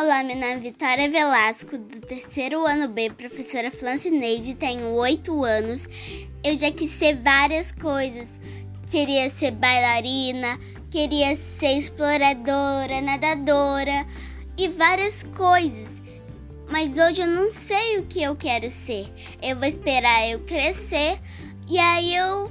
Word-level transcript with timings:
Olá, 0.00 0.22
meu 0.22 0.34
nome 0.34 0.52
é 0.52 0.56
Vitória 0.56 1.10
Velasco, 1.10 1.76
do 1.76 2.00
terceiro 2.00 2.64
ano 2.64 2.88
B, 2.88 3.10
professora 3.10 3.70
Francineide, 3.70 4.54
tenho 4.54 4.94
oito 4.94 5.44
anos. 5.44 5.86
Eu 6.42 6.56
já 6.56 6.72
quis 6.72 6.90
ser 6.92 7.16
várias 7.16 7.70
coisas. 7.70 8.26
Queria 8.90 9.28
ser 9.28 9.50
bailarina, 9.50 10.58
queria 10.90 11.36
ser 11.36 11.76
exploradora, 11.76 13.02
nadadora 13.02 14.06
e 14.56 14.68
várias 14.68 15.22
coisas. 15.22 15.88
Mas 16.70 16.96
hoje 16.96 17.20
eu 17.20 17.26
não 17.26 17.52
sei 17.52 17.98
o 17.98 18.06
que 18.06 18.22
eu 18.22 18.34
quero 18.34 18.70
ser. 18.70 19.06
Eu 19.42 19.56
vou 19.56 19.68
esperar 19.68 20.26
eu 20.30 20.40
crescer 20.46 21.20
e 21.68 21.78
aí 21.78 22.16
eu 22.16 22.50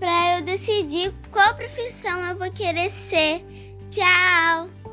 para 0.00 0.38
eu 0.38 0.44
decidir 0.44 1.14
qual 1.30 1.54
profissão 1.54 2.28
eu 2.28 2.36
vou 2.36 2.50
querer 2.50 2.90
ser. 2.90 3.44
Tchau. 3.88 4.85